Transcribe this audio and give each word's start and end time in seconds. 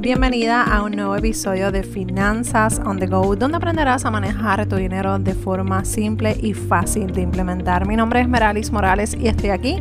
Bienvenida 0.00 0.62
a 0.62 0.82
un 0.82 0.92
nuevo 0.92 1.14
episodio 1.14 1.70
de 1.70 1.82
Finanzas 1.82 2.80
on 2.86 2.98
the 2.98 3.06
Go, 3.06 3.36
donde 3.36 3.58
aprenderás 3.58 4.06
a 4.06 4.10
manejar 4.10 4.64
tu 4.64 4.76
dinero 4.76 5.18
de 5.18 5.34
forma 5.34 5.84
simple 5.84 6.34
y 6.40 6.54
fácil 6.54 7.12
de 7.12 7.20
implementar. 7.20 7.86
Mi 7.86 7.96
nombre 7.96 8.22
es 8.22 8.26
Meralis 8.26 8.72
Morales 8.72 9.14
y 9.14 9.28
estoy 9.28 9.50
aquí 9.50 9.76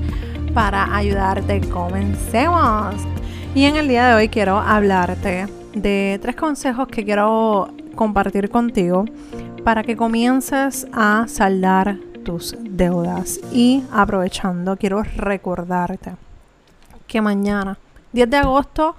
para 0.53 0.93
ayudarte. 0.93 1.61
Comencemos. 1.69 2.95
Y 3.55 3.63
en 3.63 3.77
el 3.77 3.87
día 3.87 4.09
de 4.09 4.15
hoy 4.15 4.27
quiero 4.27 4.59
hablarte 4.59 5.47
de 5.73 6.19
tres 6.21 6.35
consejos 6.35 6.89
que 6.89 7.05
quiero 7.05 7.69
compartir 7.95 8.49
contigo 8.49 9.05
para 9.63 9.83
que 9.83 9.95
comiences 9.95 10.85
a 10.91 11.27
saldar 11.29 11.95
tus 12.25 12.57
deudas. 12.59 13.39
Y 13.53 13.85
aprovechando, 13.93 14.75
quiero 14.75 15.01
recordarte 15.01 16.11
que 17.07 17.21
mañana, 17.21 17.77
10 18.11 18.29
de 18.29 18.37
agosto, 18.37 18.97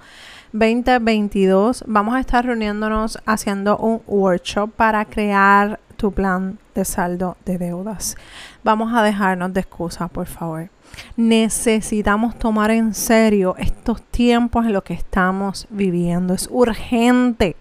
2022 0.53 1.85
vamos 1.87 2.13
a 2.13 2.19
estar 2.19 2.45
reuniéndonos 2.45 3.17
haciendo 3.25 3.77
un 3.77 4.01
workshop 4.05 4.69
para 4.71 5.05
crear 5.05 5.79
tu 5.95 6.11
plan 6.11 6.59
de 6.75 6.83
saldo 6.83 7.37
de 7.45 7.57
deudas. 7.57 8.17
Vamos 8.61 8.93
a 8.93 9.01
dejarnos 9.01 9.53
de 9.53 9.61
excusas, 9.61 10.09
por 10.09 10.25
favor. 10.27 10.69
Necesitamos 11.15 12.37
tomar 12.37 12.69
en 12.71 12.93
serio 12.93 13.55
estos 13.57 14.01
tiempos 14.01 14.65
en 14.65 14.73
los 14.73 14.83
que 14.83 14.93
estamos 14.93 15.67
viviendo. 15.69 16.33
Es 16.33 16.49
urgente 16.51 17.55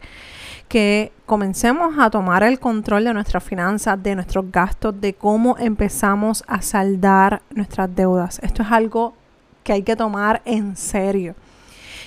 que 0.67 1.13
comencemos 1.27 1.97
a 1.97 2.11
tomar 2.11 2.43
el 2.43 2.59
control 2.59 3.05
de 3.05 3.15
nuestras 3.15 3.45
finanzas, 3.45 4.03
de 4.03 4.17
nuestros 4.17 4.51
gastos, 4.51 5.01
de 5.01 5.15
cómo 5.15 5.57
empezamos 5.59 6.43
a 6.49 6.61
saldar 6.61 7.43
nuestras 7.55 7.95
deudas. 7.95 8.41
Esto 8.43 8.63
es 8.63 8.73
algo 8.73 9.15
que 9.63 9.75
hay 9.75 9.83
que 9.85 9.95
tomar 9.95 10.43
en 10.45 10.77
serio. 10.77 11.37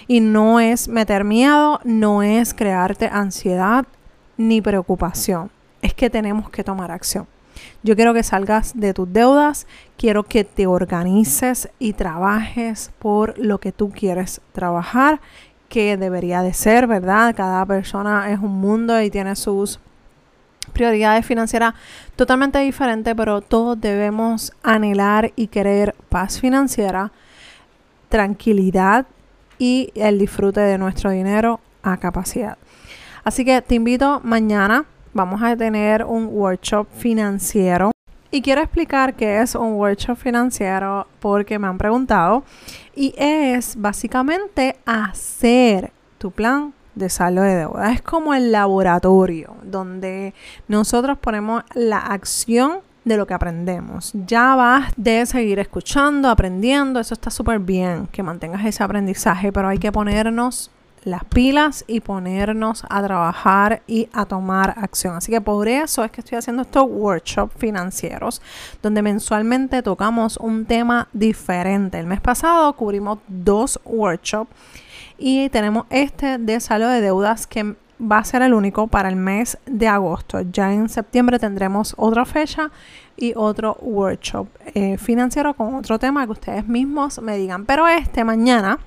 Y 0.08 0.20
no 0.20 0.60
es 0.60 0.88
meter 0.88 1.24
miedo, 1.24 1.80
no 1.84 2.24
es 2.24 2.54
crearte 2.54 3.08
ansiedad 3.08 3.86
ni 4.38 4.62
preocupación. 4.62 5.52
Es 5.82 5.94
que 5.94 6.10
tenemos 6.10 6.50
que 6.50 6.64
tomar 6.64 6.92
acción. 6.92 7.28
Yo 7.84 7.96
quiero 7.96 8.14
que 8.14 8.24
salgas 8.24 8.80
de 8.80 8.94
tus 8.94 9.12
deudas, 9.12 9.68
quiero 9.98 10.24
que 10.24 10.44
te 10.44 10.68
organices 10.68 11.70
y 11.80 11.94
trabajes 11.94 12.92
por 13.00 13.38
lo 13.38 13.60
que 13.60 13.72
tú 13.72 13.92
quieres 13.92 14.42
trabajar, 14.54 15.20
que 15.70 15.98
debería 15.98 16.42
de 16.42 16.54
ser, 16.54 16.88
¿verdad? 16.88 17.36
Cada 17.36 17.66
persona 17.66 18.32
es 18.32 18.40
un 18.40 18.60
mundo 18.60 19.02
y 19.02 19.10
tiene 19.10 19.36
sus 19.36 19.80
prioridades 20.72 21.26
financieras 21.26 21.74
totalmente 22.16 22.60
diferentes, 22.60 23.14
pero 23.16 23.42
todos 23.42 23.80
debemos 23.80 24.54
anhelar 24.64 25.32
y 25.36 25.48
querer 25.48 25.96
paz 26.10 26.40
financiera, 26.40 27.12
tranquilidad 28.10 29.06
y 29.58 29.92
el 29.96 30.20
disfrute 30.20 30.62
de 30.62 30.78
nuestro 30.78 31.12
dinero 31.12 31.60
a 31.82 31.98
capacidad. 31.98 32.58
Así 33.24 33.46
que 33.46 33.62
te 33.62 33.76
invito 33.76 34.20
mañana, 34.24 34.86
vamos 35.14 35.42
a 35.42 35.56
tener 35.56 36.04
un 36.04 36.28
workshop 36.28 36.88
financiero. 36.98 37.92
Y 38.32 38.42
quiero 38.42 38.62
explicar 38.62 39.14
qué 39.14 39.42
es 39.42 39.56
un 39.56 39.74
workshop 39.74 40.18
financiero 40.18 41.08
porque 41.20 41.60
me 41.60 41.68
han 41.68 41.78
preguntado. 41.78 42.44
Y 42.96 43.14
es 43.18 43.76
básicamente 43.76 44.76
hacer 44.86 45.92
tu 46.18 46.32
plan 46.32 46.74
de 46.96 47.10
saldo 47.10 47.42
de 47.42 47.56
deuda. 47.56 47.92
Es 47.92 48.02
como 48.02 48.34
el 48.34 48.52
laboratorio 48.52 49.56
donde 49.64 50.34
nosotros 50.68 51.18
ponemos 51.18 51.64
la 51.74 52.00
acción 52.00 52.80
de 53.06 53.18
lo 53.18 53.28
que 53.28 53.34
aprendemos. 53.34 54.12
Ya 54.14 54.56
vas 54.56 54.94
de 54.96 55.26
seguir 55.26 55.60
escuchando, 55.60 56.30
aprendiendo, 56.30 57.00
eso 57.00 57.14
está 57.14 57.30
súper 57.30 57.60
bien, 57.60 58.08
que 58.12 58.24
mantengas 58.24 58.66
ese 58.66 58.84
aprendizaje, 58.84 59.52
pero 59.52 59.68
hay 59.68 59.78
que 59.78 59.92
ponernos 59.92 60.72
las 61.06 61.26
pilas 61.26 61.84
y 61.88 62.00
ponernos 62.00 62.86
a 62.90 63.04
trabajar 63.04 63.82
y 63.88 64.08
a 64.14 64.26
tomar 64.26 64.74
acción. 64.78 65.16
Así 65.16 65.32
que 65.32 65.42
por 65.42 65.68
eso 65.68 66.04
es 66.04 66.12
que 66.12 66.22
estoy 66.22 66.38
haciendo 66.38 66.62
estos 66.62 66.86
workshops 66.88 67.54
financieros, 67.58 68.42
donde 68.82 69.02
mensualmente 69.02 69.82
tocamos 69.82 70.38
un 70.38 70.66
tema 70.66 71.08
diferente. 71.14 72.00
El 72.00 72.08
mes 72.08 72.22
pasado 72.22 72.74
cubrimos 72.74 73.20
dos 73.28 73.80
workshops 73.84 74.52
y 75.18 75.50
tenemos 75.50 75.86
este 75.90 76.38
de 76.38 76.60
saldo 76.60 76.88
de 76.88 77.02
deudas 77.02 77.48
que 77.48 77.76
va 78.10 78.20
a 78.20 78.24
ser 78.24 78.42
el 78.42 78.54
único 78.54 78.88
para 78.88 79.10
el 79.10 79.16
mes 79.16 79.58
de 79.66 79.88
agosto. 79.88 80.42
Ya 80.52 80.74
en 80.74 80.90
septiembre 80.90 81.40
tendremos 81.40 81.94
otra 81.98 82.26
fecha 82.26 82.72
y 83.18 83.34
otro 83.36 83.78
workshop 83.82 84.48
eh, 84.74 84.98
financiero 84.98 85.54
con 85.54 85.76
otro 85.76 86.00
tema 86.00 86.26
que 86.26 86.32
ustedes 86.32 86.68
mismos 86.68 87.22
me 87.22 87.38
digan. 87.38 87.66
Pero 87.66 87.88
este 87.88 88.24
mañana 88.24 88.80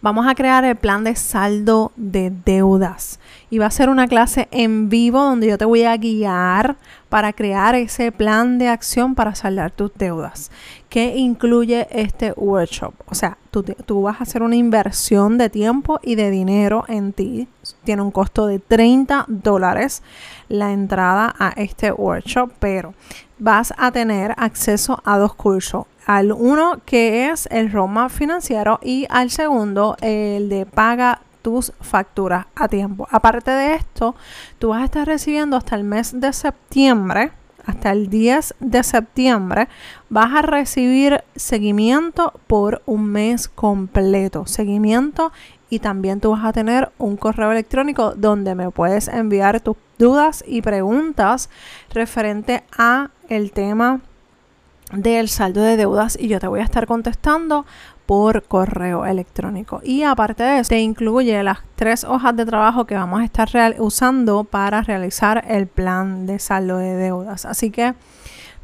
vamos 0.00 0.26
a 0.26 0.34
crear 0.34 0.64
el 0.64 0.76
plan 0.76 1.04
de 1.04 1.16
saldo 1.16 1.92
de 1.96 2.32
deudas. 2.44 3.18
Y 3.50 3.58
va 3.58 3.66
a 3.66 3.70
ser 3.70 3.88
una 3.88 4.06
clase 4.06 4.48
en 4.50 4.88
vivo 4.88 5.20
donde 5.20 5.48
yo 5.48 5.58
te 5.58 5.64
voy 5.64 5.84
a 5.84 5.96
guiar 5.96 6.76
para 7.08 7.32
crear 7.32 7.74
ese 7.74 8.12
plan 8.12 8.58
de 8.58 8.68
acción 8.68 9.14
para 9.14 9.34
saldar 9.34 9.70
tus 9.70 9.92
deudas. 9.94 10.50
que 10.88 11.16
incluye 11.16 11.86
este 11.90 12.32
workshop? 12.32 12.94
O 13.06 13.14
sea, 13.14 13.36
tú, 13.50 13.62
tú 13.62 14.02
vas 14.02 14.20
a 14.20 14.22
hacer 14.22 14.42
una 14.42 14.56
inversión 14.56 15.36
de 15.36 15.50
tiempo 15.50 16.00
y 16.02 16.14
de 16.14 16.30
dinero 16.30 16.84
en 16.88 17.12
ti. 17.12 17.48
Tiene 17.88 18.02
un 18.02 18.10
costo 18.10 18.46
de 18.46 18.58
30 18.58 19.24
dólares 19.28 20.02
la 20.50 20.72
entrada 20.72 21.34
a 21.38 21.54
este 21.56 21.90
workshop, 21.90 22.52
pero 22.58 22.92
vas 23.38 23.72
a 23.78 23.90
tener 23.92 24.34
acceso 24.36 25.00
a 25.06 25.16
dos 25.16 25.34
cursos 25.34 25.86
al 26.04 26.32
uno 26.32 26.82
que 26.84 27.30
es 27.30 27.48
el 27.50 27.72
Roma 27.72 28.10
financiero 28.10 28.78
y 28.82 29.06
al 29.08 29.30
segundo 29.30 29.96
el 30.02 30.50
de 30.50 30.66
paga 30.66 31.22
tus 31.40 31.72
facturas 31.80 32.44
a 32.54 32.68
tiempo. 32.68 33.08
Aparte 33.10 33.52
de 33.52 33.76
esto, 33.76 34.14
tú 34.58 34.68
vas 34.68 34.82
a 34.82 34.84
estar 34.84 35.06
recibiendo 35.06 35.56
hasta 35.56 35.74
el 35.74 35.84
mes 35.84 36.20
de 36.20 36.34
septiembre, 36.34 37.32
hasta 37.64 37.92
el 37.92 38.10
10 38.10 38.54
de 38.60 38.82
septiembre, 38.82 39.68
vas 40.10 40.32
a 40.34 40.42
recibir 40.42 41.22
seguimiento 41.36 42.32
por 42.46 42.82
un 42.86 43.04
mes 43.06 43.48
completo. 43.48 44.46
Seguimiento 44.46 45.32
y 45.70 45.80
también 45.80 46.20
tú 46.20 46.30
vas 46.30 46.44
a 46.44 46.52
tener 46.52 46.90
un 46.98 47.16
correo 47.16 47.52
electrónico 47.52 48.14
donde 48.16 48.54
me 48.54 48.70
puedes 48.70 49.08
enviar 49.08 49.60
tus 49.60 49.76
dudas 49.98 50.44
y 50.46 50.62
preguntas 50.62 51.50
referente 51.92 52.64
a 52.76 53.10
el 53.28 53.52
tema 53.52 54.00
del 54.92 55.28
saldo 55.28 55.60
de 55.60 55.76
deudas 55.76 56.16
y 56.18 56.28
yo 56.28 56.40
te 56.40 56.48
voy 56.48 56.60
a 56.60 56.64
estar 56.64 56.86
contestando 56.86 57.66
por 58.06 58.44
correo 58.44 59.04
electrónico. 59.04 59.80
Y 59.84 60.02
aparte 60.02 60.42
de 60.42 60.60
eso, 60.60 60.70
te 60.70 60.80
incluye 60.80 61.42
las 61.42 61.58
tres 61.76 62.04
hojas 62.04 62.34
de 62.34 62.46
trabajo 62.46 62.86
que 62.86 62.94
vamos 62.94 63.20
a 63.20 63.24
estar 63.24 63.50
usando 63.78 64.44
para 64.44 64.80
realizar 64.80 65.44
el 65.46 65.66
plan 65.66 66.24
de 66.26 66.38
saldo 66.38 66.78
de 66.78 66.96
deudas. 66.96 67.44
Así 67.44 67.70
que 67.70 67.92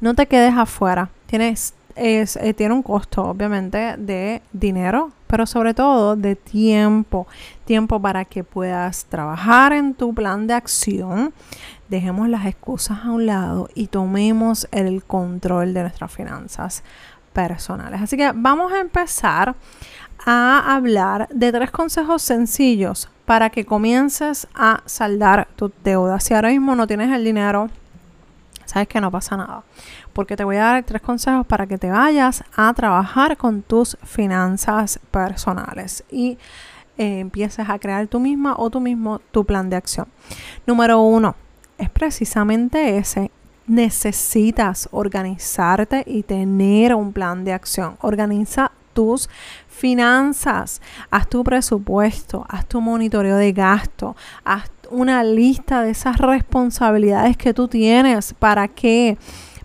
no 0.00 0.14
te 0.14 0.26
quedes 0.26 0.54
afuera. 0.54 1.10
Tienes, 1.26 1.74
es, 1.94 2.36
eh, 2.36 2.54
tiene 2.54 2.72
un 2.72 2.82
costo, 2.82 3.22
obviamente, 3.22 3.96
de 3.98 4.40
dinero, 4.54 5.10
pero 5.34 5.46
sobre 5.46 5.74
todo 5.74 6.14
de 6.14 6.36
tiempo. 6.36 7.26
Tiempo 7.64 8.00
para 8.00 8.24
que 8.24 8.44
puedas 8.44 9.06
trabajar 9.06 9.72
en 9.72 9.94
tu 9.94 10.14
plan 10.14 10.46
de 10.46 10.54
acción 10.54 11.34
dejemos 11.88 12.28
las 12.28 12.46
excusas 12.46 12.98
a 13.02 13.10
un 13.10 13.26
lado 13.26 13.68
y 13.74 13.88
tomemos 13.88 14.68
el 14.70 15.02
control 15.02 15.74
de 15.74 15.82
nuestras 15.82 16.12
finanzas 16.12 16.84
personales. 17.32 18.00
Así 18.00 18.16
que 18.16 18.30
vamos 18.32 18.72
a 18.72 18.78
empezar 18.78 19.56
a 20.24 20.76
hablar 20.76 21.26
de 21.30 21.50
tres 21.50 21.72
consejos 21.72 22.22
sencillos 22.22 23.08
para 23.24 23.50
que 23.50 23.64
comiences 23.64 24.46
a 24.54 24.84
saldar 24.86 25.48
tus 25.56 25.72
deudas. 25.82 26.22
Si 26.22 26.32
ahora 26.32 26.50
mismo 26.50 26.76
no 26.76 26.86
tienes 26.86 27.10
el 27.10 27.24
dinero, 27.24 27.70
sabes 28.74 28.88
que 28.88 29.00
no 29.00 29.10
pasa 29.10 29.36
nada. 29.36 29.62
Porque 30.12 30.36
te 30.36 30.42
voy 30.42 30.56
a 30.56 30.64
dar 30.64 30.82
tres 30.82 31.00
consejos 31.00 31.46
para 31.46 31.66
que 31.66 31.78
te 31.78 31.90
vayas 31.90 32.42
a 32.56 32.74
trabajar 32.74 33.36
con 33.36 33.62
tus 33.62 33.96
finanzas 34.02 34.98
personales 35.12 36.02
y 36.10 36.38
eh, 36.98 37.20
empieces 37.20 37.68
a 37.68 37.78
crear 37.78 38.08
tú 38.08 38.18
misma 38.18 38.56
o 38.58 38.70
tú 38.70 38.80
mismo 38.80 39.20
tu 39.30 39.44
plan 39.44 39.70
de 39.70 39.76
acción. 39.76 40.08
Número 40.66 41.00
uno, 41.00 41.36
es 41.78 41.88
precisamente 41.88 42.98
ese. 42.98 43.30
Necesitas 43.66 44.88
organizarte 44.90 46.02
y 46.06 46.24
tener 46.24 46.94
un 46.94 47.12
plan 47.12 47.44
de 47.44 47.52
acción. 47.52 47.96
Organiza 48.00 48.72
tus 48.92 49.30
finanzas, 49.68 50.82
haz 51.10 51.28
tu 51.28 51.42
presupuesto, 51.42 52.44
haz 52.48 52.66
tu 52.66 52.80
monitoreo 52.80 53.36
de 53.36 53.52
gasto, 53.52 54.16
haz 54.44 54.70
una 54.94 55.24
lista 55.24 55.82
de 55.82 55.90
esas 55.90 56.18
responsabilidades 56.18 57.36
que 57.36 57.52
tú 57.52 57.68
tienes 57.68 58.34
para 58.34 58.68
que 58.68 59.18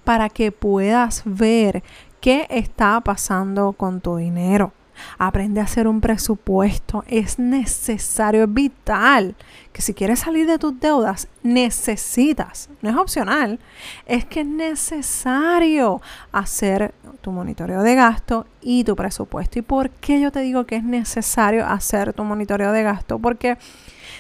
para 0.04 0.30
que 0.30 0.52
puedas 0.52 1.22
ver 1.24 1.84
qué 2.20 2.48
está 2.50 3.00
pasando 3.02 3.74
con 3.74 4.02
tu 4.02 4.16
dinero. 4.16 4.74
Aprende 5.18 5.62
a 5.62 5.66
hacer 5.66 5.88
un 5.88 6.02
presupuesto. 6.02 7.04
Es 7.08 7.38
necesario, 7.38 8.44
es 8.44 8.54
vital 8.54 9.36
que 9.80 9.84
si 9.84 9.94
quieres 9.94 10.20
salir 10.20 10.46
de 10.46 10.60
tus 10.60 10.78
deudas, 10.78 11.30
necesitas, 11.42 12.70
no 12.82 12.90
es 12.90 12.98
opcional, 12.98 13.60
es 14.06 14.26
que 14.26 14.42
es 14.42 14.46
necesario 14.46 16.02
hacer 16.34 16.94
tu 17.22 17.32
monitoreo 17.32 17.82
de 17.82 17.96
gasto 17.96 18.46
y 18.62 18.84
tu 18.84 18.98
presupuesto. 18.98 19.58
¿Y 19.58 19.62
por 19.62 19.90
qué 19.90 20.20
yo 20.20 20.34
te 20.34 20.42
digo 20.42 20.66
que 20.66 20.76
es 20.76 20.84
necesario 20.84 21.66
hacer 21.66 22.12
tu 22.12 22.26
monitoreo 22.26 22.74
de 22.74 22.84
gasto? 22.84 23.20
Porque 23.20 23.58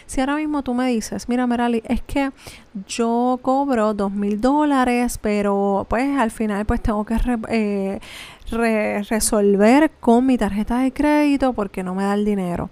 si 0.06 0.21
ahora 0.21 0.38
mismo 0.38 0.63
tú 0.63 0.73
me 0.73 0.88
dices, 0.88 1.27
mira 1.27 1.45
Merali, 1.45 1.83
es 1.83 2.01
que 2.03 2.31
yo 2.88 3.38
cobro 3.41 3.94
dos 3.94 4.13
mil 4.13 4.39
dólares, 4.39 5.19
pero 5.21 5.85
pues 5.89 6.17
al 6.17 6.31
final 6.31 6.65
pues 6.65 6.81
tengo 6.81 7.05
que 7.05 7.17
eh, 7.50 8.00
resolver 9.09 9.91
con 10.00 10.25
mi 10.25 10.38
tarjeta 10.38 10.79
de 10.79 10.94
crédito 10.94 11.51
porque 11.51 11.83
no 11.83 11.95
me 11.95 12.03
da 12.03 12.13
el 12.13 12.23
dinero. 12.23 12.69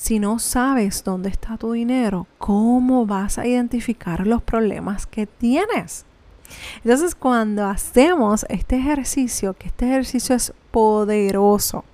Si 0.00 0.20
no 0.20 0.38
sabes 0.38 1.02
dónde 1.02 1.28
está 1.28 1.56
tu 1.56 1.72
dinero, 1.72 2.28
¿cómo 2.38 3.04
vas 3.04 3.36
a 3.36 3.48
identificar 3.48 4.28
los 4.28 4.40
problemas 4.40 5.08
que 5.08 5.26
tienes? 5.26 6.06
Entonces, 6.84 7.16
cuando 7.16 7.66
hacemos 7.66 8.46
este 8.48 8.76
ejercicio, 8.76 9.54
que 9.54 9.66
este 9.66 9.86
ejercicio 9.86 10.36
es 10.36 10.54
poderoso, 10.70 11.84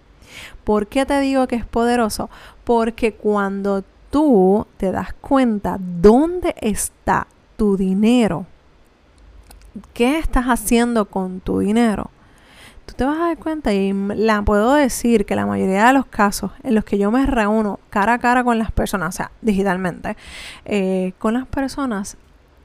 ¿por 0.64 0.86
qué 0.86 1.06
te 1.06 1.18
digo 1.20 1.48
que 1.48 1.56
es 1.56 1.64
poderoso? 1.64 2.28
Porque 2.64 3.14
cuando 3.14 3.82
tú 4.10 4.66
te 4.76 4.92
das 4.92 5.14
cuenta 5.14 5.78
dónde 5.80 6.54
está 6.60 7.26
tu 7.56 7.78
dinero, 7.78 8.44
qué 9.94 10.18
estás 10.18 10.44
haciendo 10.44 11.06
con 11.06 11.40
tu 11.40 11.60
dinero, 11.60 12.10
tú 12.86 12.94
te 12.94 13.04
vas 13.04 13.16
a 13.16 13.26
dar 13.26 13.38
cuenta 13.38 13.72
y 13.72 13.92
la 13.92 14.42
puedo 14.42 14.74
decir 14.74 15.26
que 15.26 15.36
la 15.36 15.46
mayoría 15.46 15.86
de 15.86 15.92
los 15.92 16.06
casos 16.06 16.52
en 16.62 16.74
los 16.74 16.84
que 16.84 16.98
yo 16.98 17.10
me 17.10 17.26
reúno 17.26 17.80
cara 17.90 18.14
a 18.14 18.18
cara 18.18 18.44
con 18.44 18.58
las 18.58 18.72
personas, 18.72 19.14
o 19.14 19.16
sea, 19.16 19.30
digitalmente, 19.40 20.16
eh, 20.64 21.12
con 21.18 21.34
las 21.34 21.46
personas, 21.46 22.16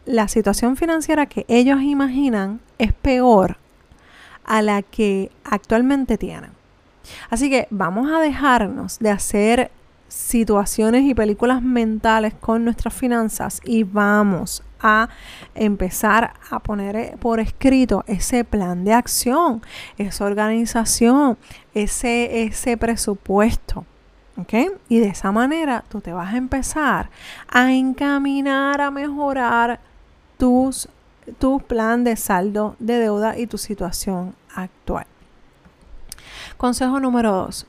la 0.06 0.28
situación 0.28 0.76
financiera 0.76 1.26
que 1.28 1.46
ellos 1.48 1.82
imaginan 1.82 2.60
es 2.78 2.94
peor 2.94 3.58
a 4.44 4.62
la 4.62 4.82
que 4.82 5.32
actualmente 5.44 6.18
tienen. 6.18 6.52
Así 7.30 7.50
que 7.50 7.68
vamos 7.70 8.12
a 8.12 8.20
dejarnos 8.20 9.00
de 9.00 9.10
hacer 9.12 9.72
situaciones 10.08 11.04
y 11.04 11.14
películas 11.14 11.62
mentales 11.62 12.34
con 12.34 12.66
nuestras 12.66 12.94
finanzas 12.94 13.62
y 13.64 13.84
vamos 13.84 14.64
a 14.82 15.10
empezar 15.56 16.34
a 16.50 16.60
poner 16.60 16.96
eh, 16.96 17.16
por 17.20 17.40
escrito 17.40 18.04
ese 18.08 18.44
plan 18.44 18.84
de 18.84 18.94
acción, 18.94 19.62
esa 19.98 20.26
organización, 20.26 21.38
ese, 21.74 22.44
ese 22.44 22.78
presupuesto. 22.78 23.86
Y 24.88 25.00
de 25.00 25.08
esa 25.08 25.32
manera 25.32 25.84
tú 25.90 26.02
te 26.02 26.14
vas 26.14 26.34
a 26.34 26.38
empezar 26.38 27.10
a 27.50 27.74
encaminar 27.74 28.80
a 28.80 28.90
mejorar 28.90 29.80
tus, 30.38 30.88
tu 31.40 31.60
plan 31.60 32.04
de 32.04 32.16
saldo 32.16 32.76
de 32.80 33.00
deuda 33.00 33.38
y 33.38 33.48
tu 33.48 33.58
situación 33.58 34.36
actual. 34.56 35.06
Consejo 36.58 37.00
número 37.00 37.34
dos. 37.34 37.68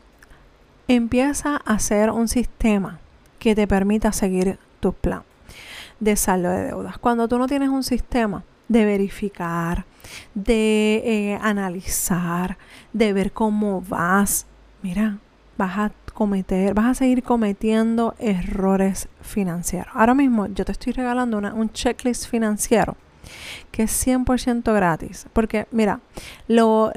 Empieza 0.86 1.60
a 1.64 1.74
hacer 1.74 2.10
un 2.10 2.28
sistema 2.28 3.00
que 3.38 3.54
te 3.54 3.66
permita 3.66 4.12
seguir 4.12 4.58
tu 4.80 4.92
plan 4.92 5.22
de 6.00 6.17
saldo 6.17 6.50
de 6.50 6.64
deudas. 6.64 6.99
Cuando 6.99 7.29
tú 7.29 7.38
no 7.38 7.47
tienes 7.47 7.69
un 7.69 7.82
sistema 7.82 8.44
de 8.69 8.85
verificar, 8.85 9.85
de 10.35 11.02
eh, 11.05 11.38
analizar, 11.43 12.56
de 12.93 13.12
ver 13.12 13.32
cómo 13.32 13.82
vas, 13.82 14.47
mira, 14.82 15.19
vas 15.56 15.79
a 15.79 15.93
cometer, 16.14 16.75
vas 16.75 16.87
a 16.87 16.94
seguir 16.94 17.23
cometiendo 17.23 18.14
errores 18.19 19.08
financieros. 19.23 19.93
Ahora 19.94 20.14
mismo 20.14 20.47
yo 20.47 20.64
te 20.64 20.73
estoy 20.73 20.93
regalando 20.93 21.38
un 21.38 21.70
checklist 21.70 22.29
financiero 22.29 22.96
que 23.70 23.85
es 23.85 24.06
100% 24.06 24.75
gratis. 24.75 25.26
Porque 25.32 25.67
mira, 25.70 26.00
lo, 26.49 26.93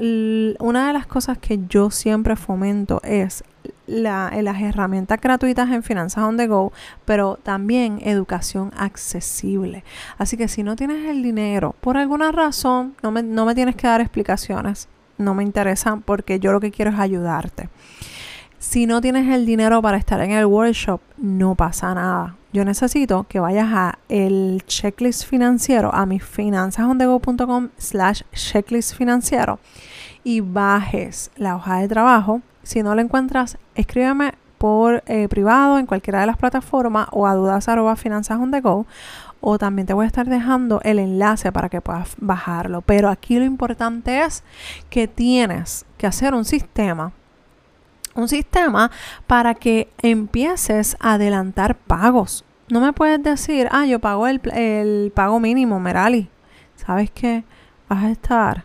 una 0.60 0.86
de 0.86 0.92
las 0.92 1.06
cosas 1.06 1.38
que 1.38 1.60
yo 1.68 1.90
siempre 1.90 2.36
fomento 2.36 3.00
es 3.02 3.44
la, 3.86 4.30
las 4.42 4.60
herramientas 4.60 5.20
gratuitas 5.20 5.70
en 5.70 5.82
Finanzas 5.82 6.24
on 6.24 6.36
the 6.36 6.46
Go, 6.46 6.72
pero 7.04 7.38
también 7.42 8.00
educación 8.02 8.72
accesible. 8.76 9.84
Así 10.18 10.36
que 10.36 10.48
si 10.48 10.62
no 10.62 10.76
tienes 10.76 11.08
el 11.08 11.22
dinero, 11.22 11.74
por 11.80 11.96
alguna 11.96 12.32
razón, 12.32 12.94
no 13.02 13.10
me, 13.10 13.22
no 13.22 13.44
me 13.46 13.54
tienes 13.54 13.76
que 13.76 13.86
dar 13.86 14.00
explicaciones, 14.00 14.88
no 15.18 15.34
me 15.34 15.42
interesa 15.42 16.00
porque 16.04 16.40
yo 16.40 16.52
lo 16.52 16.60
que 16.60 16.70
quiero 16.70 16.90
es 16.90 16.98
ayudarte. 16.98 17.68
Si 18.58 18.86
no 18.86 19.00
tienes 19.02 19.28
el 19.32 19.44
dinero 19.44 19.82
para 19.82 19.98
estar 19.98 20.20
en 20.20 20.30
el 20.30 20.46
workshop, 20.46 21.00
no 21.18 21.54
pasa 21.54 21.94
nada. 21.94 22.36
Yo 22.54 22.64
necesito 22.64 23.26
que 23.28 23.38
vayas 23.38 23.68
a 23.72 23.98
el 24.08 24.62
checklist 24.66 25.26
financiero, 25.26 25.92
a 25.94 26.06
mi 26.06 26.18
finanzasondego.com 26.18 27.68
slash 27.76 28.22
checklist 28.32 28.94
financiero 28.94 29.58
y 30.24 30.40
bajes 30.40 31.30
la 31.36 31.56
hoja 31.56 31.80
de 31.80 31.88
trabajo. 31.88 32.40
Si 32.64 32.82
no 32.82 32.94
la 32.94 33.02
encuentras, 33.02 33.58
escríbeme 33.74 34.34
por 34.58 35.02
eh, 35.06 35.28
privado 35.28 35.78
en 35.78 35.86
cualquiera 35.86 36.20
de 36.20 36.26
las 36.26 36.36
plataformas 36.36 37.08
o 37.12 37.26
a 37.26 37.34
dudas 37.34 37.68
arroba 37.68 37.96
finanzas 37.96 38.38
o 39.40 39.58
también 39.58 39.86
te 39.86 39.92
voy 39.92 40.04
a 40.04 40.06
estar 40.06 40.26
dejando 40.26 40.80
el 40.84 40.98
enlace 40.98 41.52
para 41.52 41.68
que 41.68 41.82
puedas 41.82 42.14
bajarlo. 42.18 42.80
Pero 42.80 43.10
aquí 43.10 43.38
lo 43.38 43.44
importante 43.44 44.22
es 44.22 44.42
que 44.88 45.06
tienes 45.06 45.84
que 45.98 46.06
hacer 46.06 46.34
un 46.34 46.44
sistema 46.44 47.12
un 48.14 48.28
sistema 48.28 48.90
para 49.26 49.54
que 49.54 49.88
empieces 50.00 50.96
a 51.00 51.14
adelantar 51.14 51.76
pagos. 51.76 52.44
No 52.68 52.80
me 52.80 52.92
puedes 52.92 53.22
decir, 53.22 53.68
ah, 53.70 53.86
yo 53.86 53.98
pago 53.98 54.26
el, 54.26 54.40
el 54.52 55.12
pago 55.14 55.40
mínimo, 55.40 55.80
Merali. 55.80 56.28
¿Sabes 56.76 57.10
qué? 57.10 57.44
Vas 57.88 58.04
a 58.04 58.10
estar 58.10 58.64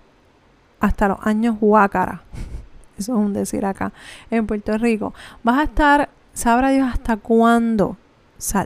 hasta 0.79 1.07
los 1.09 1.17
años 1.25 1.57
huácara. 1.59 2.21
Eso 2.99 3.13
es 3.13 3.19
un 3.19 3.33
decir 3.33 3.65
acá 3.65 3.91
en 4.29 4.45
Puerto 4.45 4.77
Rico. 4.77 5.13
Vas 5.43 5.59
a 5.59 5.63
estar, 5.63 6.09
sabrá 6.33 6.69
Dios 6.69 6.87
hasta 6.91 7.17
cuándo, 7.17 7.97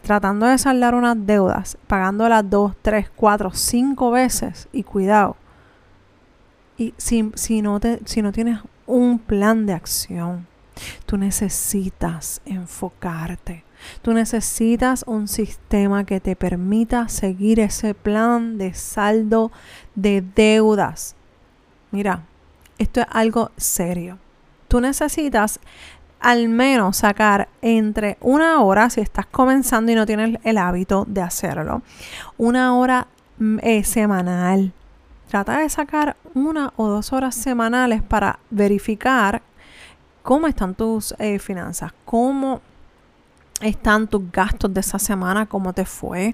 tratando 0.04 0.46
de 0.46 0.58
saldar 0.58 0.96
unas 0.96 1.18
deudas, 1.26 1.78
pagándolas 1.88 2.50
dos, 2.50 2.74
tres, 2.82 3.10
cuatro, 3.16 3.52
cinco 3.54 4.12
veces. 4.12 4.68
Y 4.72 4.84
cuidado. 4.84 5.36
Y 6.78 6.94
si, 6.98 7.32
si, 7.36 7.62
no 7.62 7.80
te, 7.80 8.00
si 8.06 8.22
no 8.22 8.32
tienes 8.32 8.60
un 8.86 9.20
plan 9.20 9.66
de 9.66 9.74
acción, 9.74 10.48
Tú 11.06 11.18
necesitas 11.18 12.42
enfocarte. 12.46 13.64
Tú 14.02 14.14
necesitas 14.14 15.04
un 15.08 15.28
sistema 15.28 16.06
que 16.06 16.20
te 16.20 16.36
permita 16.36 17.10
seguir 17.10 17.60
ese 17.60 17.94
plan 17.94 18.58
de 18.58 18.74
saldo 18.74 19.52
de 19.96 20.22
deudas. 20.22 21.16
Mira, 21.92 22.26
esto 22.78 23.02
es 23.02 23.08
algo 23.10 23.52
serio. 23.58 24.20
Tú 24.74 24.82
necesitas 24.82 25.60
al 26.20 26.50
menos 26.50 26.98
sacar 26.98 27.48
entre 27.62 28.18
una 28.22 28.60
hora, 28.64 28.90
si 28.90 29.02
estás 29.02 29.28
comenzando 29.28 29.92
y 29.92 29.96
no 29.96 30.08
tienes 30.08 30.40
el 30.44 30.58
hábito 30.58 31.06
de 31.08 31.22
hacerlo, 31.22 31.84
una 32.40 32.76
hora 32.76 33.06
mm, 33.38 33.60
eh, 33.62 33.84
semanal. 33.84 34.74
Trata 35.28 35.60
de 35.60 35.70
sacar 35.70 36.18
una 36.34 36.74
o 36.76 36.88
dos 36.88 37.14
horas 37.14 37.36
semanales 37.36 38.02
para 38.02 38.40
verificar 38.50 39.44
cómo 40.24 40.48
están 40.48 40.74
tus 40.74 41.14
eh, 41.20 41.38
finanzas, 41.38 41.94
cómo 42.04 42.60
están 43.62 44.08
tus 44.08 44.32
gastos 44.32 44.74
de 44.74 44.80
esa 44.80 44.98
semana, 44.98 45.46
cómo 45.46 45.74
te 45.74 45.86
fue, 45.86 46.34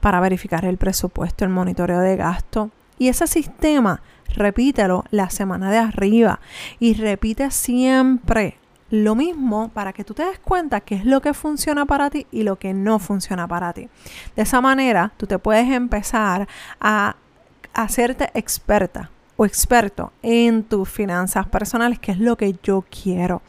para 0.00 0.18
verificar 0.20 0.64
el 0.64 0.78
presupuesto, 0.78 1.44
el 1.44 1.50
monitoreo 1.50 2.00
de 2.00 2.16
gasto. 2.16 2.70
Y 2.98 3.08
ese 3.08 3.26
sistema, 3.26 4.02
repítelo 4.34 5.04
la 5.10 5.30
semana 5.30 5.70
de 5.70 5.78
arriba 5.78 6.40
y 6.78 6.94
repite 6.94 7.50
siempre 7.50 8.58
lo 8.90 9.14
mismo 9.14 9.68
para 9.70 9.92
que 9.92 10.04
tú 10.04 10.14
te 10.14 10.24
des 10.24 10.38
cuenta 10.38 10.80
qué 10.80 10.94
es 10.96 11.04
lo 11.04 11.20
que 11.20 11.34
funciona 11.34 11.86
para 11.86 12.08
ti 12.10 12.26
y 12.30 12.42
lo 12.42 12.56
que 12.56 12.72
no 12.72 12.98
funciona 12.98 13.48
para 13.48 13.72
ti. 13.72 13.88
De 14.36 14.42
esa 14.42 14.60
manera, 14.60 15.12
tú 15.16 15.26
te 15.26 15.38
puedes 15.38 15.68
empezar 15.70 16.48
a 16.80 17.16
hacerte 17.74 18.30
experta 18.34 19.10
o 19.36 19.44
experto 19.44 20.12
en 20.22 20.62
tus 20.62 20.88
finanzas 20.88 21.46
personales, 21.46 21.98
que 21.98 22.12
es 22.12 22.18
lo 22.18 22.36
que 22.36 22.56
yo 22.62 22.84
quiero. 22.90 23.42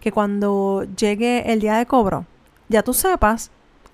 Que 0.00 0.10
cuando 0.10 0.84
llegue 0.96 1.52
el 1.52 1.60
día 1.60 1.76
de 1.76 1.86
cobro, 1.86 2.26
ya 2.68 2.82
tú 2.82 2.92
sepas 2.92 3.50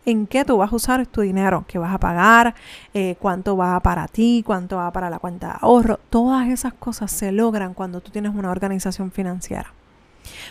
en 0.06 0.26
qué 0.26 0.44
tú 0.44 0.58
vas 0.58 0.72
a 0.72 0.76
usar 0.76 1.06
tu 1.06 1.22
dinero, 1.22 1.64
qué 1.66 1.78
vas 1.78 1.94
a 1.94 1.98
pagar, 1.98 2.54
eh, 2.92 3.16
cuánto 3.20 3.56
va 3.56 3.78
para 3.80 4.08
ti, 4.08 4.42
cuánto 4.44 4.76
va 4.76 4.90
para 4.92 5.10
la 5.10 5.18
cuenta 5.18 5.48
de 5.48 5.54
ahorro. 5.60 5.98
Todas 6.10 6.48
esas 6.48 6.74
cosas 6.74 7.10
se 7.10 7.32
logran 7.32 7.74
cuando 7.74 8.00
tú 8.00 8.10
tienes 8.10 8.34
una 8.34 8.50
organización 8.50 9.10
financiera. 9.10 9.72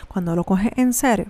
Cuando 0.08 0.36
lo 0.36 0.44
coges 0.44 0.72
en 0.76 0.92
serio, 0.92 1.26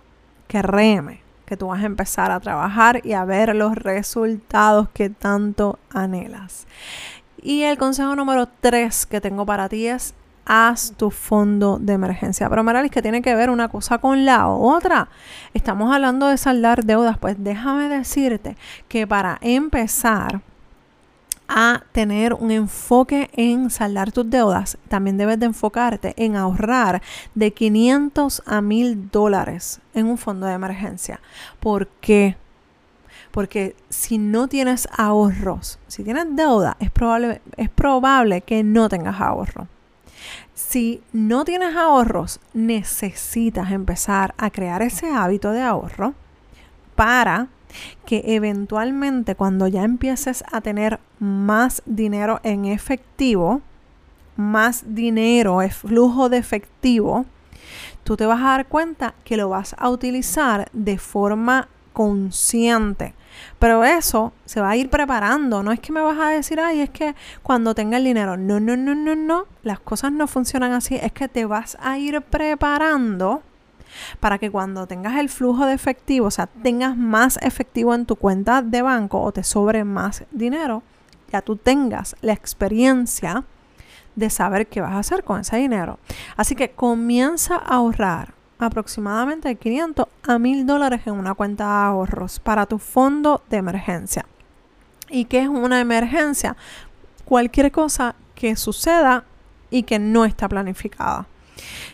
créeme 0.47 1.21
que 1.47 1.57
tú 1.57 1.69
vas 1.69 1.83
a 1.83 1.87
empezar 1.87 2.31
a 2.31 2.41
trabajar 2.41 3.01
y 3.05 3.13
a 3.13 3.25
ver 3.25 3.55
los 3.55 3.75
resultados 3.77 4.89
que 4.91 5.11
tanto 5.11 5.79
anhelas. 5.91 6.67
Y 7.43 7.63
el 7.63 7.77
consejo 7.77 8.17
número 8.17 8.49
tres 8.61 9.05
que 9.05 9.21
tengo 9.21 9.45
para 9.45 9.69
ti 9.69 9.87
es 9.87 10.15
haz 10.47 10.93
tu 10.97 11.11
fondo 11.11 11.79
de 11.81 11.95
emergencia. 11.95 12.49
Pero 12.49 12.65
Maralis, 12.65 12.91
que 12.91 13.03
tiene 13.03 13.23
que 13.23 13.35
ver 13.35 13.51
una 13.51 13.69
cosa 13.69 13.99
con 13.99 14.25
la 14.25 14.49
otra. 14.49 15.09
Estamos 15.55 15.93
hablando 15.95 16.27
de 16.29 16.37
saldar 16.37 16.85
deudas. 16.85 17.19
Pues 17.19 17.37
déjame 17.39 17.89
decirte 17.89 18.57
que 18.89 19.07
para 19.07 19.39
empezar 19.41 20.41
a 21.49 21.83
tener 21.93 22.35
un 22.35 22.51
enfoque 22.51 23.31
en 23.35 23.71
saldar 23.71 24.13
tus 24.13 24.29
deudas, 24.29 24.79
también 24.89 25.19
debes 25.19 25.39
de 25.39 25.47
enfocarte 25.47 26.15
en 26.17 26.37
ahorrar 26.37 27.03
de 27.35 27.53
500 27.53 28.43
a 28.47 28.61
1000 28.61 29.11
dólares 29.11 29.81
en 29.93 30.07
un 30.07 30.19
fondo 30.19 30.47
de 30.47 30.55
emergencia. 30.55 31.21
¿Por 31.61 31.89
qué? 32.01 32.37
Porque 33.31 33.75
si 33.89 34.17
no 34.17 34.47
tienes 34.49 34.89
ahorros, 34.97 35.79
si 35.89 36.05
tienes 36.05 36.27
deuda, 36.37 36.77
es 36.79 36.91
probable, 36.91 37.43
es 37.57 37.69
probable 37.69 38.41
que 38.41 38.63
no 38.63 38.89
tengas 38.89 39.21
ahorro. 39.21 39.67
Si 40.75 41.01
no 41.13 41.45
tienes 41.45 41.77
ahorros, 41.77 42.41
necesitas 42.53 43.71
empezar 43.71 44.35
a 44.39 44.51
crear 44.51 44.83
ese 44.83 45.09
hábito 45.09 45.53
de 45.53 45.63
ahorro 45.63 46.15
para 46.97 47.47
que 48.05 48.25
eventualmente 48.27 49.37
cuando 49.37 49.69
ya 49.69 49.85
empieces 49.85 50.43
a 50.51 50.63
tener 50.63 50.99
más 51.21 51.81
dinero 51.87 52.41
en 52.43 52.65
efectivo, 52.65 53.61
más 54.35 54.83
dinero, 54.97 55.61
flujo 55.71 56.29
de 56.29 56.39
efectivo, 56.39 57.25
tú 58.03 58.17
te 58.17 58.27
vas 58.27 58.41
a 58.41 58.47
dar 58.47 58.67
cuenta 58.67 59.15
que 59.23 59.37
lo 59.37 59.49
vas 59.49 59.77
a 59.79 59.89
utilizar 59.91 60.69
de 60.73 60.99
forma 60.99 61.69
consciente. 61.93 63.15
Pero 63.59 63.85
eso 63.85 64.33
se 64.45 64.61
va 64.61 64.71
a 64.71 64.77
ir 64.77 64.91
preparando. 64.91 65.63
No 65.63 65.73
es 65.73 65.81
que 65.81 65.93
me 65.93 66.01
vas 66.01 66.19
a 66.19 66.29
decir, 66.29 66.61
ay, 66.61 66.81
es 66.81 66.91
que 66.91 67.15
cuando 67.43 67.75
tenga 67.75 67.97
el 67.97 68.05
dinero. 68.05 68.37
No, 68.37 68.61
no, 68.61 68.77
no, 68.77 68.95
no, 68.95 69.15
no. 69.15 69.47
Las 69.63 69.81
cosas 69.81 70.13
no 70.13 70.27
funcionan 70.27 70.73
así. 70.73 70.97
Es 70.97 71.13
que 71.13 71.29
te 71.29 71.45
vas 71.45 71.77
a 71.81 71.99
ir 71.99 72.21
preparando 72.23 73.43
para 74.21 74.39
que 74.39 74.51
cuando 74.51 74.87
tengas 74.87 75.17
el 75.17 75.29
flujo 75.29 75.67
de 75.67 75.75
efectivo, 75.75 76.27
o 76.27 76.31
sea, 76.31 76.47
tengas 76.47 76.97
más 76.97 77.39
efectivo 77.43 77.95
en 77.95 78.07
tu 78.07 78.17
cuenta 78.17 78.63
de 78.63 78.83
banco 78.83 79.21
o 79.21 79.33
te 79.33 79.45
sobre 79.45 79.85
más 79.85 80.25
dinero, 80.33 80.83
ya 81.31 81.43
tú 81.43 81.57
tengas 81.57 82.17
la 82.21 82.33
experiencia 82.33 83.45
de 84.17 84.31
saber 84.31 84.67
qué 84.67 84.81
vas 84.81 84.93
a 84.93 84.99
hacer 84.99 85.25
con 85.25 85.41
ese 85.41 85.57
dinero. 85.57 85.99
Así 86.37 86.55
que 86.55 86.71
comienza 86.71 87.57
a 87.57 87.77
ahorrar 87.77 88.35
aproximadamente 88.65 89.49
de 89.49 89.57
500 89.57 90.07
a 90.23 90.39
1000 90.39 90.67
dólares 90.67 91.03
en 91.07 91.15
una 91.15 91.35
cuenta 91.35 91.65
de 91.65 91.85
ahorros 91.87 92.41
para 92.41 92.67
tu 92.67 92.79
fondo 92.79 93.43
de 93.51 93.59
emergencia. 93.59 94.27
¿Y 95.11 95.27
qué 95.27 95.43
es 95.43 95.49
una 95.49 95.81
emergencia? 95.81 96.57
Cualquier 97.25 97.71
cosa 97.71 98.15
que 98.35 98.57
suceda 98.57 99.25
y 99.71 99.85
que 99.85 99.99
no 99.99 100.25
está 100.25 100.49
planificada. 100.49 101.27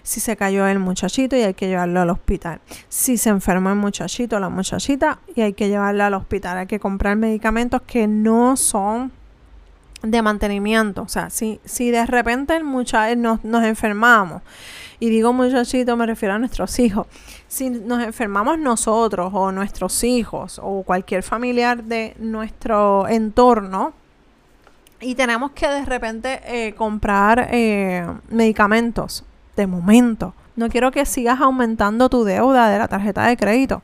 Si 0.03 0.21
se 0.21 0.37
cayó 0.37 0.67
el 0.67 0.79
muchachito 0.79 1.37
y 1.37 1.43
hay 1.43 1.55
que 1.55 1.69
llevarlo 1.69 2.01
al 2.01 2.11
hospital. 2.11 2.61
Si 2.89 3.19
se 3.19 3.29
enferma 3.29 3.71
el 3.71 3.79
muchachito 3.79 4.37
o 4.37 4.41
la 4.41 4.49
muchachita 4.49 5.19
y 5.35 5.43
hay 5.43 5.53
que 5.53 5.69
llevarla 5.69 6.07
al 6.07 6.15
hospital. 6.15 6.59
Hay 6.59 6.67
que 6.67 6.81
comprar 6.81 7.17
medicamentos 7.17 7.83
que 7.83 8.07
no 8.07 8.57
son 8.57 9.13
de 10.03 10.23
mantenimiento. 10.23 11.03
O 11.03 11.09
sea, 11.09 11.31
si, 11.31 11.61
si 11.65 11.91
de 11.91 12.07
repente 12.07 12.57
el 12.57 12.65
muchacho 12.65 13.17
nos, 13.17 13.45
nos 13.45 13.65
enfermamos 13.65 14.43
y 14.99 15.09
digo 15.09 15.33
muchachito, 15.33 15.97
me 15.97 16.07
refiero 16.07 16.35
a 16.35 16.39
nuestros 16.39 16.79
hijos. 16.79 17.07
Si 17.49 17.71
nos 17.71 18.03
enfermamos 18.03 18.59
nosotros 18.59 19.31
o 19.35 19.51
nuestros 19.51 20.05
hijos 20.05 20.61
o 20.63 20.83
cualquier 20.83 21.23
familiar 21.23 21.85
de 21.85 22.15
nuestro 22.19 23.09
entorno 23.09 23.95
y 25.01 25.15
tenemos 25.15 25.53
que 25.53 25.67
de 25.67 25.85
repente 25.87 26.41
eh, 26.45 26.75
comprar 26.75 27.49
eh, 27.51 28.07
medicamentos 28.29 29.25
de 29.57 29.67
momento. 29.67 30.35
No 30.57 30.69
quiero 30.69 30.91
que 30.91 31.07
sigas 31.07 31.41
aumentando 31.41 32.11
tu 32.11 32.25
deuda 32.25 32.69
de 32.69 32.79
la 32.79 32.89
tarjeta 32.89 33.27
de 33.27 33.37
crédito. 33.37 33.83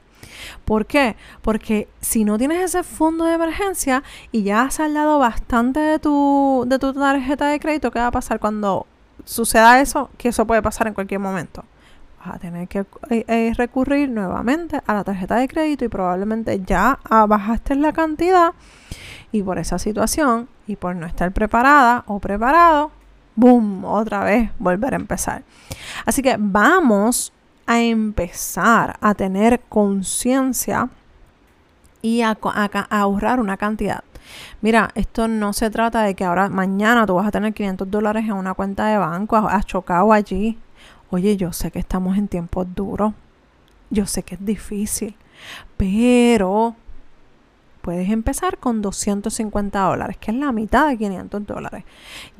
¿Por 0.64 0.86
qué? 0.86 1.16
Porque 1.42 1.88
si 2.00 2.24
no 2.24 2.38
tienes 2.38 2.62
ese 2.62 2.82
fondo 2.82 3.24
de 3.24 3.34
emergencia 3.34 4.02
y 4.32 4.42
ya 4.42 4.62
has 4.62 4.74
saldado 4.74 5.18
bastante 5.18 5.80
de 5.80 5.98
tu, 5.98 6.64
de 6.66 6.78
tu 6.78 6.92
tarjeta 6.92 7.48
de 7.48 7.60
crédito, 7.60 7.90
¿qué 7.90 7.98
va 7.98 8.08
a 8.08 8.12
pasar 8.12 8.40
cuando 8.40 8.86
suceda 9.26 9.80
eso, 9.80 10.08
que 10.16 10.28
eso 10.28 10.46
puede 10.46 10.62
pasar 10.62 10.86
en 10.86 10.94
cualquier 10.94 11.20
momento. 11.20 11.64
Vas 12.24 12.36
a 12.36 12.38
tener 12.38 12.66
que 12.68 12.80
eh, 13.10 13.24
eh, 13.28 13.52
recurrir 13.56 14.08
nuevamente 14.08 14.80
a 14.86 14.94
la 14.94 15.04
tarjeta 15.04 15.36
de 15.36 15.48
crédito 15.48 15.84
y 15.84 15.88
probablemente 15.88 16.60
ya 16.64 16.98
bajaste 17.10 17.74
la 17.74 17.92
cantidad 17.92 18.52
y 19.32 19.42
por 19.42 19.58
esa 19.58 19.78
situación 19.78 20.48
y 20.66 20.76
por 20.76 20.96
no 20.96 21.06
estar 21.06 21.30
preparada 21.32 22.04
o 22.06 22.18
preparado, 22.18 22.90
¡boom! 23.34 23.84
Otra 23.84 24.24
vez 24.24 24.50
volver 24.58 24.94
a 24.94 24.96
empezar. 24.96 25.42
Así 26.04 26.22
que 26.22 26.36
vamos 26.38 27.32
a 27.66 27.80
empezar 27.80 28.96
a 29.00 29.14
tener 29.14 29.60
conciencia 29.68 30.88
y 32.02 32.22
a, 32.22 32.36
ahorrar 32.90 33.40
una 33.40 33.56
cantidad. 33.56 34.04
Mira, 34.60 34.90
esto 34.94 35.28
no 35.28 35.52
se 35.52 35.70
trata 35.70 36.02
de 36.02 36.14
que 36.14 36.24
ahora 36.24 36.48
mañana 36.48 37.06
tú 37.06 37.14
vas 37.14 37.26
a 37.26 37.30
tener 37.30 37.52
500 37.52 37.90
dólares 37.90 38.24
en 38.24 38.32
una 38.32 38.54
cuenta 38.54 38.86
de 38.86 38.98
banco, 38.98 39.36
has 39.36 39.66
chocado 39.66 40.12
allí. 40.12 40.58
Oye, 41.10 41.36
yo 41.36 41.52
sé 41.52 41.70
que 41.70 41.78
estamos 41.78 42.16
en 42.16 42.28
tiempos 42.28 42.66
duros, 42.74 43.12
yo 43.90 44.06
sé 44.06 44.22
que 44.22 44.34
es 44.34 44.44
difícil, 44.44 45.14
pero 45.76 46.74
puedes 47.86 48.10
empezar 48.10 48.58
con 48.58 48.82
250 48.82 49.78
dólares, 49.78 50.16
que 50.18 50.32
es 50.32 50.36
la 50.36 50.50
mitad 50.50 50.88
de 50.88 50.98
500 50.98 51.46
dólares. 51.46 51.84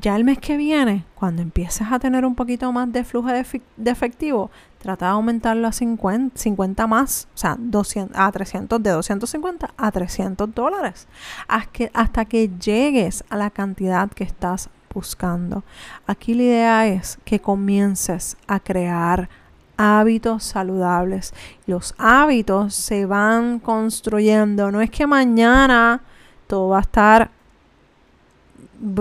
Ya 0.00 0.16
el 0.16 0.24
mes 0.24 0.38
que 0.38 0.56
viene, 0.56 1.04
cuando 1.14 1.40
empieces 1.40 1.86
a 1.88 2.00
tener 2.00 2.24
un 2.26 2.34
poquito 2.34 2.72
más 2.72 2.92
de 2.92 3.04
flujo 3.04 3.28
de, 3.28 3.46
efectivo, 3.84 4.50
trata 4.78 5.06
de 5.06 5.12
aumentarlo 5.12 5.68
a 5.68 5.72
50, 5.72 6.36
50 6.36 6.88
más, 6.88 7.28
o 7.32 7.38
sea, 7.38 7.54
200, 7.60 8.18
a 8.18 8.32
300, 8.32 8.82
de 8.82 8.90
250 8.90 9.70
a 9.76 9.92
300 9.92 10.52
dólares, 10.52 11.06
hasta 11.46 12.24
que 12.24 12.48
llegues 12.48 13.22
a 13.30 13.36
la 13.36 13.50
cantidad 13.50 14.10
que 14.10 14.24
estás 14.24 14.68
buscando. 14.92 15.62
Aquí 16.08 16.34
la 16.34 16.42
idea 16.42 16.86
es 16.88 17.20
que 17.24 17.38
comiences 17.38 18.36
a 18.48 18.58
crear 18.58 19.28
hábitos 19.76 20.44
saludables. 20.44 21.34
Los 21.66 21.94
hábitos 21.98 22.74
se 22.74 23.06
van 23.06 23.58
construyendo. 23.58 24.70
No 24.70 24.80
es 24.80 24.90
que 24.90 25.06
mañana 25.06 26.00
todo 26.46 26.68
va 26.70 26.78
a 26.78 26.82
estar 26.82 27.30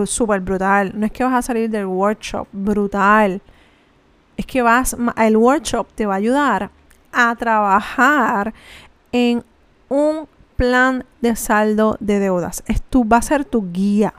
súper 0.05 0.41
brutal. 0.41 0.91
No 0.95 1.05
es 1.05 1.11
que 1.11 1.23
vas 1.23 1.33
a 1.33 1.41
salir 1.41 1.69
del 1.69 1.85
workshop 1.85 2.47
brutal. 2.51 3.41
Es 4.37 4.45
que 4.45 4.61
vas, 4.61 4.95
el 5.17 5.37
workshop 5.37 5.87
te 5.95 6.05
va 6.05 6.15
a 6.15 6.17
ayudar 6.17 6.69
a 7.11 7.35
trabajar 7.35 8.53
en 9.11 9.43
un 9.87 10.27
plan 10.55 11.05
de 11.21 11.35
saldo 11.35 11.97
de 11.99 12.19
deudas. 12.19 12.63
Esto 12.67 13.07
va 13.07 13.17
a 13.17 13.21
ser 13.21 13.45
tu 13.45 13.71
guía. 13.71 14.13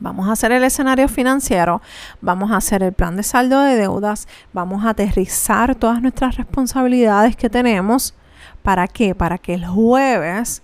Vamos 0.00 0.28
a 0.28 0.32
hacer 0.32 0.52
el 0.52 0.62
escenario 0.62 1.08
financiero, 1.08 1.82
vamos 2.20 2.52
a 2.52 2.56
hacer 2.56 2.84
el 2.84 2.92
plan 2.92 3.16
de 3.16 3.24
saldo 3.24 3.60
de 3.62 3.74
deudas, 3.74 4.28
vamos 4.52 4.84
a 4.84 4.90
aterrizar 4.90 5.74
todas 5.74 6.00
nuestras 6.00 6.36
responsabilidades 6.36 7.34
que 7.34 7.50
tenemos. 7.50 8.14
¿Para 8.62 8.86
qué? 8.86 9.16
Para 9.16 9.38
que 9.38 9.54
el 9.54 9.66
jueves 9.66 10.62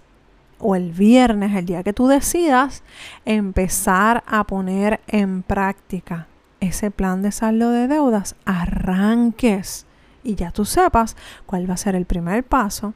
o 0.61 0.77
el 0.77 0.93
viernes, 0.93 1.57
el 1.57 1.67
día 1.67 1.83
que 1.83 1.93
tú 1.93 2.07
decidas, 2.07 2.85
empezar 3.25 4.23
a 4.27 4.45
poner 4.45 5.01
en 5.09 5.43
práctica 5.43 6.29
ese 6.61 6.93
plan 6.93 7.23
de 7.23 7.33
saldo 7.33 7.71
de 7.71 7.89
deudas, 7.89 8.37
arranques 8.45 9.85
y 10.23 10.37
ya 10.37 10.53
tú 10.53 10.65
sepas 10.65 11.17
cuál 11.45 11.69
va 11.69 11.75
a 11.75 11.79
ser 11.79 11.97
el 11.97 12.07
primer 12.07 12.45
paso, 12.45 12.95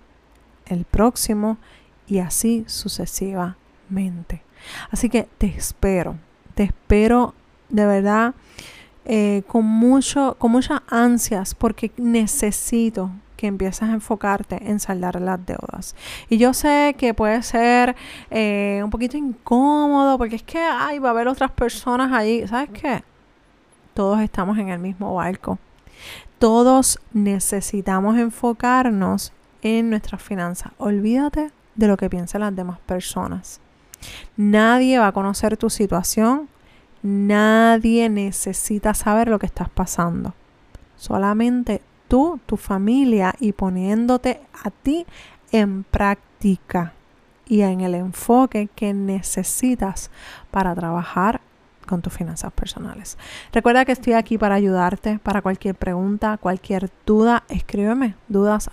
el 0.67 0.85
próximo 0.85 1.59
y 2.07 2.21
así 2.21 2.65
sucesivamente. 2.69 4.45
Así 4.91 5.09
que 5.09 5.29
te 5.39 5.47
espero 5.47 6.17
te 6.59 6.65
espero 6.65 7.35
de 7.69 7.87
verdad 7.87 8.35
eh, 9.05 9.45
con, 9.47 9.65
mucho, 9.65 10.35
con 10.41 10.51
muchas 10.51 10.81
ansias 10.89 11.55
porque 11.55 11.93
necesito 11.99 13.13
que 13.37 13.47
empieces 13.47 13.83
a 13.89 13.93
enfocarte 13.93 14.69
en 14.69 14.81
saldar 14.81 15.21
las 15.21 15.39
deudas. 15.47 15.95
Y 16.29 16.37
yo 16.39 16.53
sé 16.53 16.97
que 16.99 17.15
puede 17.15 17.45
ser 17.45 17.95
eh, 18.33 18.81
un 18.83 18.91
poquito 18.91 19.17
incómodo 19.17 20.19
porque 20.19 20.35
es 20.35 20.43
que 20.43 20.59
ay, 20.59 20.99
va 20.99 21.11
a 21.11 21.13
haber 21.13 21.29
otras 21.29 21.53
personas 21.53 22.11
ahí. 22.13 22.45
¿Sabes 22.49 22.71
qué? 22.71 23.05
Todos 23.95 24.21
estamos 24.21 24.59
en 24.59 24.71
el 24.71 24.81
mismo 24.81 25.15
barco. 25.15 25.61
Todos 26.41 26.99
necesitamos 27.13 28.19
enfocarnos 28.19 29.33
en 29.63 29.91
nuestras 29.91 30.21
finanzas. 30.21 30.73
Olvídate 30.79 31.53
de 31.77 31.87
lo 31.87 31.97
que 31.97 32.11
piensan 32.11 32.41
las 32.41 32.57
demás 32.57 32.81
personas. 32.81 33.61
Nadie 34.37 34.99
va 34.99 35.09
a 35.09 35.13
conocer 35.13 35.57
tu 35.57 35.71
situación. 35.71 36.49
Nadie 37.03 38.09
necesita 38.09 38.95
saber 38.95 39.29
lo 39.29 39.39
que 39.39 39.47
estás 39.47 39.69
pasando. 39.69 40.35
Solamente 40.97 41.81
tú, 42.09 42.41
tu 42.47 42.57
familia 42.57 43.35
y 43.39 43.53
poniéndote 43.53 44.41
a 44.65 44.71
ti 44.71 45.07
en 45.53 45.85
práctica 45.85 46.93
y 47.47 47.63
en 47.63 47.81
el 47.81 47.95
enfoque 47.95 48.69
que 48.75 48.93
necesitas 48.93 50.11
para 50.51 50.75
trabajar 50.75 51.38
con 51.89 52.03
tus 52.03 52.13
finanzas 52.13 52.53
personales. 52.53 53.19
Recuerda 53.53 53.85
que 53.85 53.93
estoy 53.93 54.13
aquí 54.13 54.39
para 54.39 54.55
ayudarte, 54.55 55.19
para 55.19 55.43
cualquier 55.43 55.75
pregunta, 55.75 56.39
cualquier 56.39 56.91
duda, 57.05 57.43
escríbeme 57.49 58.15
dudas 58.29 58.71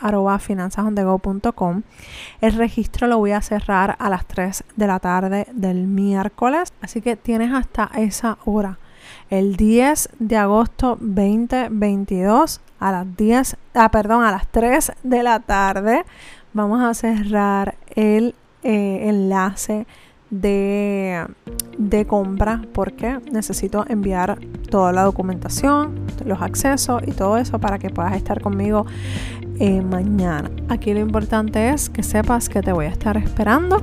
El 2.42 2.54
registro 2.54 3.08
lo 3.08 3.18
voy 3.18 3.32
a 3.32 3.42
cerrar 3.42 3.96
a 3.98 4.10
las 4.10 4.26
3 4.28 4.64
de 4.76 4.88
la 4.88 5.00
tarde 5.00 5.48
del 5.54 5.88
miércoles, 5.88 6.74
así 6.82 7.02
que 7.02 7.16
tienes 7.16 7.52
hasta 7.54 7.90
esa 7.96 8.38
hora. 8.46 8.78
El 9.30 9.56
10 9.56 10.10
de 10.20 10.38
agosto 10.38 10.98
2022 11.00 12.62
a 12.80 12.92
las 12.92 13.18
10, 13.18 13.58
ah, 13.74 13.90
perdón, 13.90 14.24
a 14.24 14.32
las 14.32 14.48
3 14.48 14.92
de 15.04 15.24
la 15.24 15.40
tarde 15.40 16.06
vamos 16.54 16.82
a 16.82 16.94
cerrar 16.94 17.76
el 17.96 18.36
eh, 18.64 19.10
enlace 19.10 19.86
de, 20.30 21.26
de 21.90 22.06
compra 22.06 22.62
porque 22.74 23.20
necesito 23.32 23.86
enviar 23.88 24.40
toda 24.70 24.92
la 24.92 25.04
documentación, 25.04 26.06
los 26.26 26.42
accesos 26.42 27.02
y 27.06 27.12
todo 27.12 27.38
eso 27.38 27.60
para 27.60 27.80
que 27.80 27.90
puedas 27.90 28.16
estar 28.16 28.42
conmigo 28.42 28.86
eh, 29.60 29.82
mañana. 29.82 30.50
Aquí 30.70 30.94
lo 30.94 31.00
importante 31.00 31.70
es 31.70 31.90
que 31.90 32.04
sepas 32.04 32.50
que 32.50 32.62
te 32.62 32.72
voy 32.72 32.86
a 32.86 32.90
estar 32.90 33.18
esperando 33.18 33.82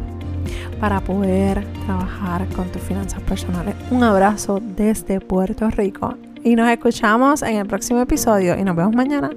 para 0.80 1.00
poder 1.00 1.64
trabajar 1.86 2.46
con 2.48 2.68
tus 2.70 2.82
finanzas 2.82 3.20
personales. 3.22 3.74
Un 3.90 4.02
abrazo 4.02 4.60
desde 4.60 5.20
Puerto 5.20 5.70
Rico 5.70 6.16
y 6.44 6.56
nos 6.56 6.68
escuchamos 6.68 7.42
en 7.42 7.56
el 7.56 7.66
próximo 7.66 8.00
episodio 8.00 8.58
y 8.58 8.64
nos 8.64 8.74
vemos 8.74 8.94
mañana 8.94 9.30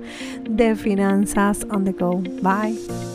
de 0.49 0.75
Finanzas 0.75 1.65
on 1.69 1.85
the 1.85 1.91
Go. 1.91 2.21
Bye. 2.41 3.14